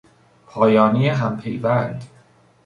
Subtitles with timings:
[0.47, 2.03] پایانهی همپیوند